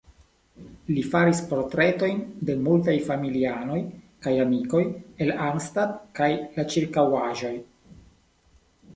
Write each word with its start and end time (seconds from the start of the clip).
Li 0.91 1.01
faris 1.09 1.41
portretojn 1.49 2.15
de 2.49 2.55
multaj 2.67 2.95
familianoj 3.09 3.77
kaj 4.27 4.33
amikoj 4.45 4.81
el 5.25 5.33
Arnstadt 5.49 5.93
kaj 6.21 6.31
la 6.57 6.65
ĉirkaŭaĵoj. 6.73 7.53